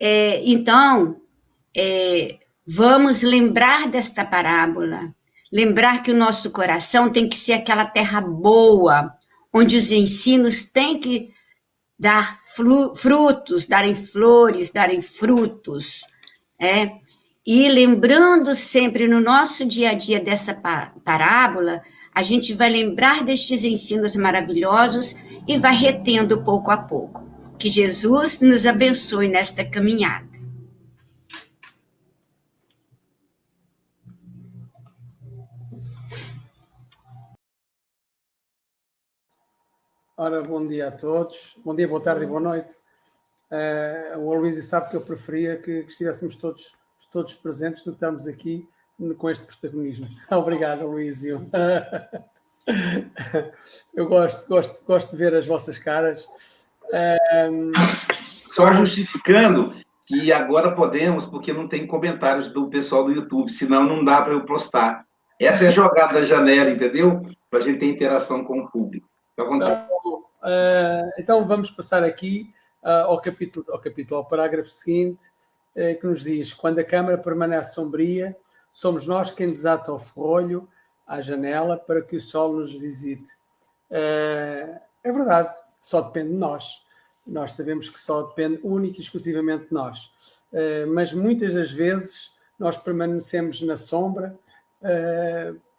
[0.00, 1.20] É, então,
[1.76, 5.14] é, vamos lembrar desta parábola,
[5.52, 9.14] lembrar que o nosso coração tem que ser aquela terra boa,
[9.52, 11.30] onde os ensinos têm que
[11.98, 12.38] dar
[12.96, 16.02] frutos, darem flores, darem frutos,
[16.58, 16.90] é?
[17.46, 20.52] E lembrando sempre no nosso dia a dia dessa
[21.04, 21.82] parábola,
[22.12, 27.24] a gente vai lembrar destes ensinos maravilhosos e vai retendo pouco a pouco.
[27.58, 30.35] Que Jesus nos abençoe nesta caminhada.
[40.18, 41.58] Ora, bom dia a todos.
[41.62, 42.72] Bom dia, boa tarde e boa noite.
[43.50, 46.74] Uh, o Aloysio sabe que eu preferia que, que, estivéssemos todos,
[47.12, 48.66] todos presentes do que estarmos aqui
[49.18, 50.08] com este protagonismo.
[50.32, 51.46] Obrigado, Aloysio.
[53.94, 56.26] eu gosto, gosto, gosto de ver as vossas caras.
[57.50, 57.72] Um...
[58.50, 59.74] Só justificando
[60.06, 64.32] que agora podemos, porque não tem comentários do pessoal do YouTube, senão não dá para
[64.32, 65.04] eu postar.
[65.38, 67.20] Essa é a jogada da janela, entendeu?
[67.50, 69.06] Para a gente ter interação com o público.
[69.38, 72.50] Então, uh, então, vamos passar aqui
[72.82, 75.26] uh, ao, capítulo, ao capítulo, ao parágrafo seguinte,
[75.76, 78.34] uh, que nos diz: Quando a câmara permanece sombria,
[78.72, 80.66] somos nós quem desata o ferrolho
[81.06, 83.28] à janela para que o sol nos visite.
[83.90, 86.86] é verdade, só depende de nós.
[87.26, 90.40] Nós sabemos que só depende única e exclusivamente de nós.
[90.92, 94.36] mas muitas das vezes nós permanecemos na sombra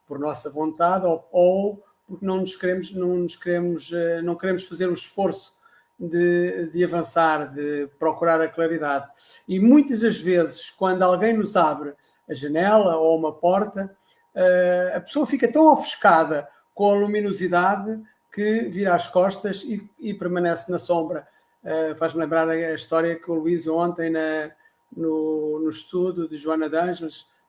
[0.07, 4.63] por nossa vontade ou, ou porque não nos queremos, não nos queremos, eh, não queremos
[4.63, 5.57] fazer o esforço
[5.99, 9.07] de, de, avançar, de procurar a claridade.
[9.47, 11.93] E muitas das vezes, quando alguém nos abre
[12.29, 13.95] a janela ou uma porta,
[14.33, 20.13] eh, a pessoa fica tão ofuscada com a luminosidade que vira as costas e, e
[20.13, 21.27] permanece na sombra.
[21.63, 24.51] Uh, Faz-me lembrar a história que o Luís ontem na,
[24.95, 26.77] no, no estudo de Joana de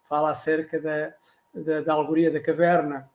[0.03, 1.13] fala acerca da,
[1.55, 3.09] da, da alegoria da caverna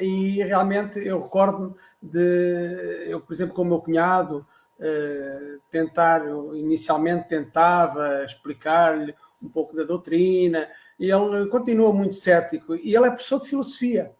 [0.00, 4.46] e realmente eu recordo de, eu, por exemplo, com o meu cunhado,
[4.78, 12.74] uh, tentar, eu inicialmente tentava explicar-lhe um pouco da doutrina, e ele continua muito cético,
[12.74, 14.12] e ele é professor de filosofia,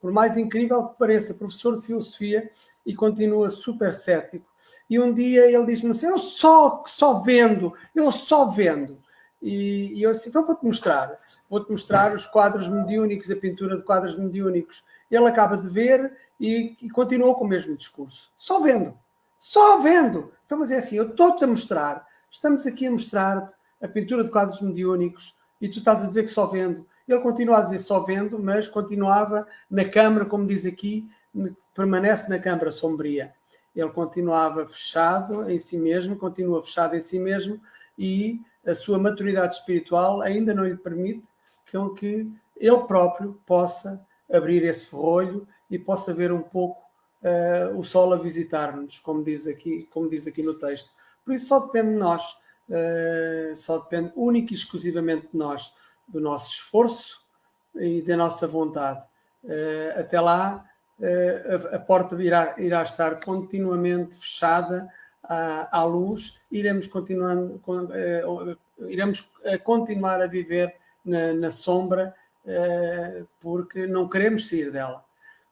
[0.00, 2.50] por mais incrível que pareça, professor de filosofia,
[2.84, 4.46] e continua super cético.
[4.88, 8.98] E um dia ele diz-me assim, eu só, só vendo, eu só vendo.
[9.40, 11.16] E, e eu disse, então vou-te mostrar,
[11.50, 16.76] vou-te mostrar os quadros mediúnicos, a pintura de quadros mediúnicos, ele acaba de ver e,
[16.80, 18.32] e continuou com o mesmo discurso.
[18.36, 18.98] Só vendo.
[19.38, 20.32] Só vendo.
[20.46, 24.30] Então, mas é assim, eu estou-te a mostrar, estamos aqui a mostrar-te a pintura de
[24.30, 26.86] quadros mediúnicos e tu estás a dizer que só vendo.
[27.06, 31.08] Ele continua a dizer só vendo, mas continuava na câmara, como diz aqui,
[31.74, 33.34] permanece na câmara sombria.
[33.74, 37.60] Ele continuava fechado em si mesmo, continua fechado em si mesmo
[37.98, 41.26] e a sua maturidade espiritual ainda não lhe permite
[41.96, 44.00] que ele próprio possa
[44.32, 46.82] abrir esse ferrolho e possa ver um pouco
[47.22, 50.92] uh, o sol a visitar-nos, como diz aqui, como diz aqui no texto.
[51.24, 52.22] Por isso só depende de nós,
[52.68, 55.74] uh, só depende única e exclusivamente de nós,
[56.08, 57.24] do nosso esforço
[57.76, 59.04] e da nossa vontade.
[59.44, 60.64] Uh, até lá,
[61.02, 64.88] a, a, porta irá, irá estar continuamente fechada
[65.24, 67.60] à, à luz, iremos continuando,
[68.86, 69.32] iremos
[69.64, 72.14] continuar a viver na, na sombra
[73.40, 75.04] porque não queremos sair dela.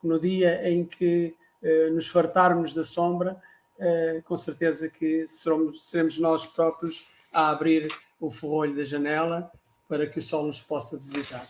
[0.02, 3.40] No dia em que eh, nos fartarmos da sombra,
[3.78, 7.88] eh, com certeza que seremos, seremos nós próprios a abrir
[8.18, 9.50] o forrolho da janela
[9.88, 11.46] para que o sol nos possa visitar.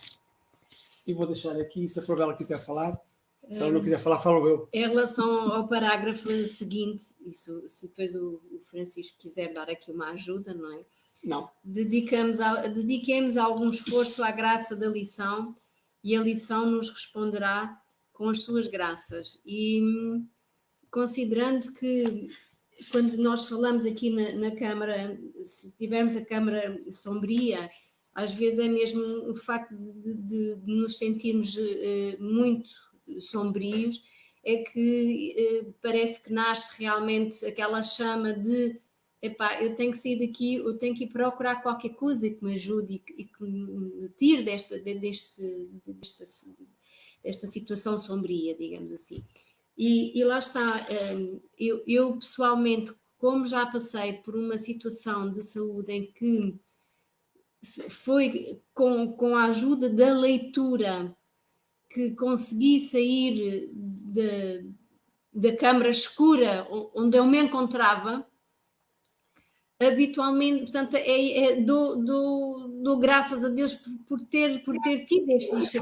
[1.07, 2.99] E vou deixar aqui, se a Florela quiser falar,
[3.49, 4.69] se ela não quiser falar, falo eu.
[4.71, 10.53] Em relação ao parágrafo seguinte, isso, se depois o, Francisco quiser dar aqui uma ajuda,
[10.53, 10.85] não é?
[11.23, 11.49] Não.
[11.63, 15.55] Dedicamos a, dediquemos algum esforço à graça da lição
[16.03, 17.79] e a lição nos responderá
[18.11, 19.41] com as suas graças.
[19.45, 19.81] E
[20.89, 22.27] considerando que
[22.91, 27.69] quando nós falamos aqui na, na Câmara, se tivermos a Câmara sombria,
[28.15, 32.69] às vezes é mesmo o facto de, de, de nos sentirmos uh, muito
[33.19, 34.01] sombrios,
[34.43, 38.79] é que uh, parece que nasce realmente aquela chama de
[39.21, 42.55] epá, eu tenho que sair daqui, eu tenho que ir procurar qualquer coisa que me
[42.55, 46.25] ajude e, e que me tire desta, deste, desta,
[47.23, 49.23] desta situação sombria, digamos assim.
[49.77, 55.43] E, e lá está, hum, eu, eu pessoalmente, como já passei por uma situação de
[55.43, 56.59] saúde em que
[57.89, 61.15] foi com, com a ajuda da leitura
[61.89, 64.65] que consegui sair de,
[65.33, 68.27] da câmara escura onde eu me encontrava,
[69.87, 75.79] habitualmente, portanto, é, é dou, graças a Deus por, por, ter, por ter tido este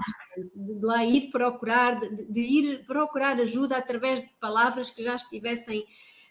[0.56, 5.86] de lá ir procurar, de, de, ir procurar ajuda através de palavras que já estivessem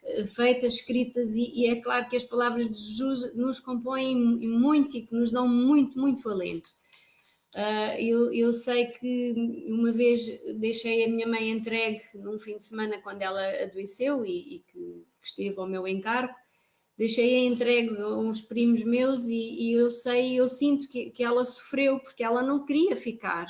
[0.05, 4.97] eh, feitas, escritas, e, e, é claro que as palavras de Jesus nos compõem muito
[4.97, 6.71] e que nos dão muito, muito alento.
[7.55, 9.35] Uh, eu, eu, sei que
[9.67, 14.57] uma vez deixei a minha mãe entregue num fim de semana quando ela adoeceu e,
[14.57, 16.35] e que, que, esteve ao meu encargo,
[16.99, 21.45] deixei-a entregue a uns primos meus e, e eu sei, eu sinto que, que, ela
[21.45, 23.47] sofreu porque ela não queria ficar.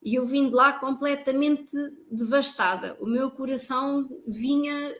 [0.00, 1.72] E eu vim de lá completamente
[2.08, 2.96] devastada.
[3.00, 4.94] O meu coração vinha,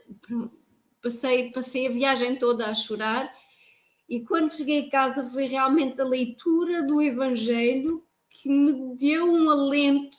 [1.00, 3.32] passei, passei a viagem toda a chorar.
[4.08, 9.48] E quando cheguei a casa foi realmente a leitura do Evangelho que me deu um
[9.48, 10.18] alento,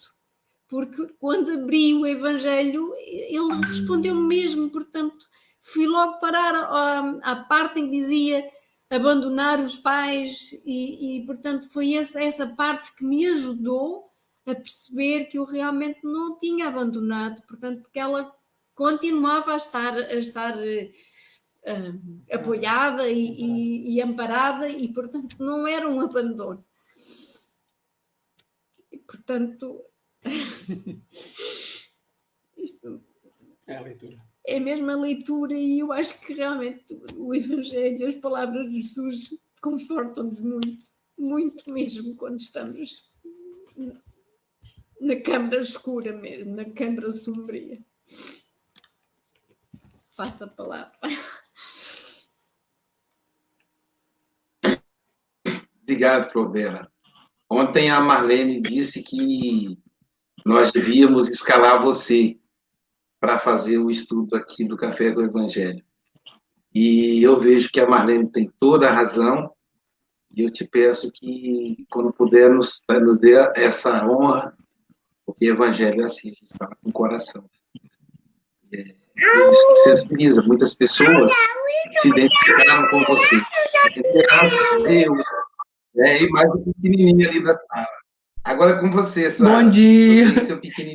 [0.69, 5.25] porque quando abri o Evangelho, ele respondeu-me mesmo, portanto,
[5.73, 8.49] fui logo parar à, à parte em que dizia
[8.89, 14.09] abandonar os pais, e, e portanto foi essa, essa parte que me ajudou
[14.45, 18.33] a perceber que eu realmente não tinha abandonado, portanto, porque ela
[18.73, 25.89] continuava a estar, a estar uh, apoiada e, e, e, amparada, e portanto não era
[25.89, 26.65] um abandono.
[29.05, 29.83] Portanto,
[32.55, 33.03] isto
[33.67, 34.26] é a leitura.
[34.47, 36.85] É mesmo a leitura, e eu acho que realmente
[37.17, 40.85] o Evangelho, as palavras de Jesus confortam-nos muito,
[41.19, 43.11] muito mesmo quando estamos
[45.01, 47.77] na câmara escura mesmo, na câmara sombria.
[50.15, 50.97] Passa a palavra.
[55.81, 56.89] Obrigado, Flobera.
[57.49, 59.77] Ontem a Marlene disse que
[60.45, 62.39] nós devíamos escalar você
[63.19, 65.83] para fazer o estudo aqui do Café com o Evangelho.
[66.73, 69.51] E eu vejo que a Marlene tem toda a razão,
[70.35, 74.55] e eu te peço que, quando puder, nos, nos dê essa honra,
[75.25, 77.43] porque o Evangelho é assim, a gente fala com o coração.
[78.71, 78.79] É,
[79.49, 80.43] isso que sensibiliza.
[80.43, 81.31] Muitas pessoas
[81.97, 83.35] se identificaram com você.
[84.87, 85.15] Eu,
[86.03, 87.87] é, e mais o pequenininho ali da sala.
[88.43, 89.63] Agora com você, Sara.
[89.63, 90.27] Bom dia.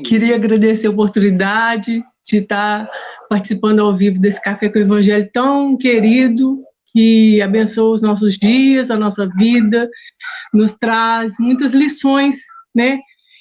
[0.07, 2.89] Queria agradecer a oportunidade de estar
[3.29, 6.62] participando ao vivo desse Café com o Evangelho tão querido,
[6.93, 9.89] que abençoa os nossos dias, a nossa vida,
[10.53, 12.37] nos traz muitas lições,
[12.75, 12.99] né?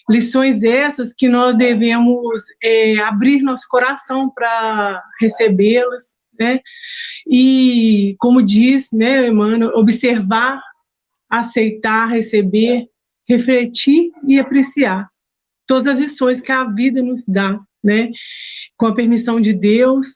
[0.10, 6.60] Lições essas que nós devemos é, abrir nosso coração para recebê-las, né?
[7.28, 10.60] E, como diz, né, Emmanuel, observar
[11.32, 12.88] aceitar, receber,
[13.28, 15.08] refletir e apreciar
[15.66, 18.10] todas as lições que a vida nos dá, né?
[18.82, 20.08] Com a permissão de Deus,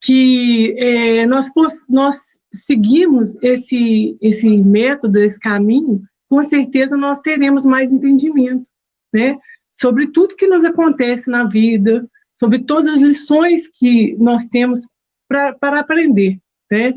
[0.00, 1.50] que é, nós,
[1.90, 8.64] nós seguimos esse, esse método, esse caminho, com certeza nós teremos mais entendimento,
[9.12, 9.36] né?
[9.72, 14.86] Sobre tudo que nos acontece na vida, sobre todas as lições que nós temos
[15.28, 16.38] para aprender,
[16.70, 16.94] né?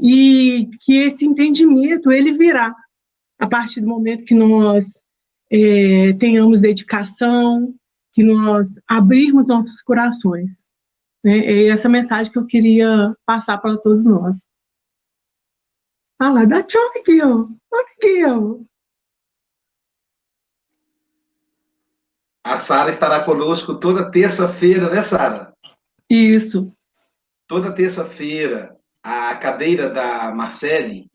[0.00, 2.74] E que esse entendimento, ele virá
[3.38, 4.86] a partir do momento que nós
[5.52, 7.72] é, tenhamos dedicação,
[8.18, 10.66] que nós abrirmos nossos corações.
[11.22, 11.38] Né?
[11.38, 14.36] É essa mensagem que eu queria passar para todos nós.
[16.18, 17.46] Ah lá, dá tchau aqui, ó.
[17.72, 18.58] Olha aqui, ó.
[22.42, 25.54] A Sara estará conosco toda terça-feira, né, Sara?
[26.10, 26.74] Isso.
[27.46, 31.08] Toda terça-feira, a cadeira da Marcele,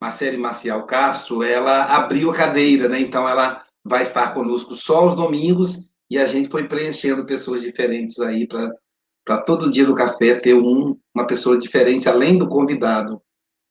[0.00, 2.98] Marcele Marcial Castro, ela abriu a cadeira, né?
[2.98, 8.18] Então ela vai estar conosco só aos domingos e a gente foi preenchendo pessoas diferentes
[8.18, 13.22] aí para todo dia do café ter um, uma pessoa diferente além do convidado,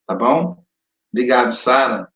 [0.08, 0.64] tá bom?
[1.12, 2.08] Obrigado, Sara.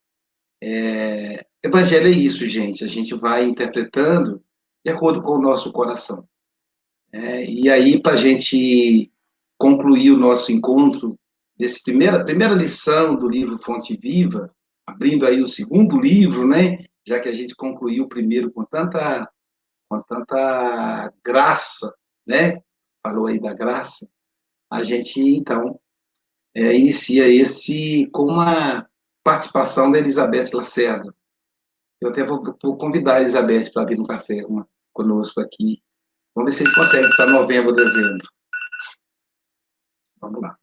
[0.62, 2.84] É, evangelho é isso, gente.
[2.84, 4.42] A gente vai interpretando
[4.86, 6.28] de acordo com o nosso coração.
[7.12, 9.12] É, e aí, para a gente
[9.58, 11.18] concluir o nosso encontro
[11.58, 14.54] desse primeira, primeira lição do livro Fonte Viva,
[14.88, 16.78] abrindo aí o segundo livro, né?
[17.06, 19.30] Já que a gente concluiu o primeiro com tanta,
[19.94, 21.94] com tanta graça,
[22.26, 22.62] né?
[23.06, 24.10] Falou aí da graça.
[24.72, 25.80] A gente, então,
[26.56, 28.88] é, inicia esse com uma
[29.24, 31.14] participação da Elizabeth Lacerda.
[32.02, 35.82] Eu até vou, vou convidar a Elizabeth para vir no café uma, conosco aqui.
[36.36, 38.28] Vamos ver se ele consegue para novembro, dezembro.
[40.20, 40.58] Vamos lá.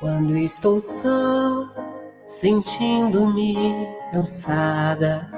[0.00, 1.68] Quando estou só,
[2.24, 5.28] sentindo-me cansada,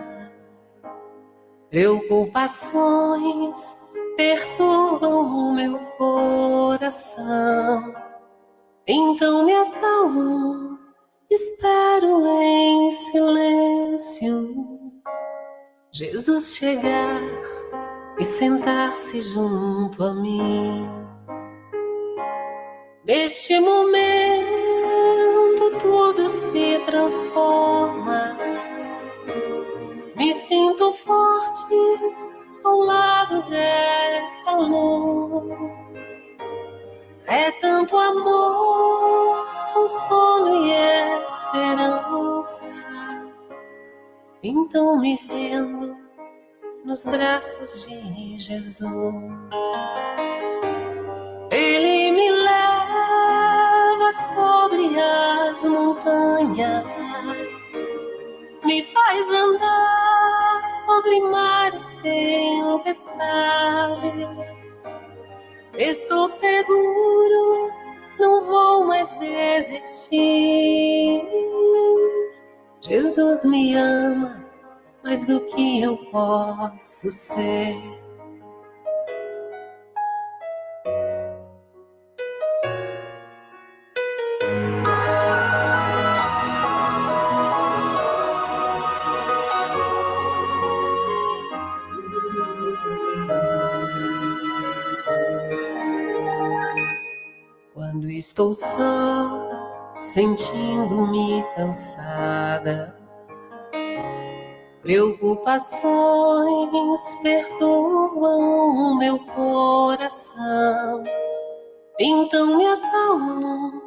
[1.70, 3.74] preocupações
[4.18, 7.94] perturbam o meu coração.
[8.86, 10.59] Então me acalmo,
[16.20, 17.22] Jesus chegar
[18.18, 20.86] e sentar-se junto a mim.
[23.06, 24.50] Neste momento
[25.80, 28.36] tudo se transforma.
[30.14, 31.74] Me sinto forte
[32.64, 36.00] ao lado dessa luz.
[37.28, 40.70] É tanto amor, consolo e
[41.24, 42.68] esperança.
[44.42, 45.99] Então me rendo
[46.90, 49.14] nos braços de Jesus.
[51.52, 56.84] Ele me leva sobre as montanhas,
[58.64, 62.90] me faz andar sobre mares tempestades.
[65.78, 67.70] Estou seguro,
[68.18, 70.18] não vou mais desistir.
[72.80, 74.39] Jesus me ama
[75.10, 77.74] mais do que eu posso ser.
[97.74, 99.50] Quando estou só,
[100.00, 102.99] sentindo-me cansada,
[104.90, 111.04] preocupações perturbam meu coração.
[112.00, 113.80] Então me acalmo,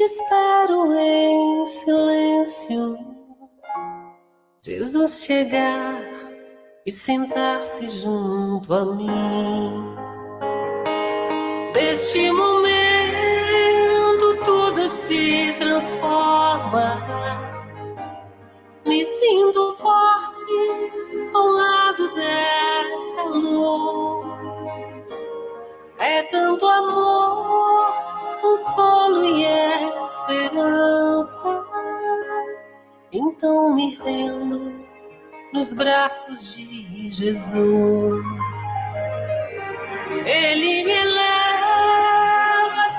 [0.00, 2.96] espero em silêncio
[4.62, 6.02] Jesus chegar
[6.86, 9.94] e sentar-se junto a mim.
[11.74, 13.18] Neste momento
[14.46, 17.06] tudo se transforma.
[18.86, 20.07] Me sinto forte
[21.38, 25.10] ao lado dessa luz.
[25.98, 27.94] É tanto amor,
[28.40, 29.44] consolo e
[30.04, 31.64] esperança.
[33.12, 34.84] Então me rendo
[35.52, 38.24] nos braços de Jesus.
[40.24, 41.24] Ele me leva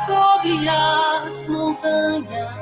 [0.07, 2.55] sobre as montanhas,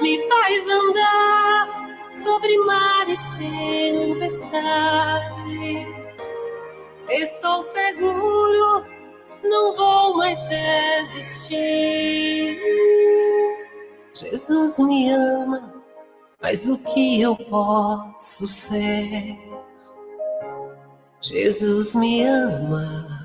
[0.00, 1.81] me faz andar
[2.22, 4.42] sobre mares tempestades.
[7.08, 8.84] Estou seguro,
[9.42, 11.52] não vou mais desistir.
[14.14, 15.82] Jesus me ama
[16.40, 19.38] mais do que eu posso ser.
[21.20, 23.22] Jesus me ama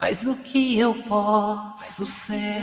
[0.00, 2.62] mais do que eu posso ser.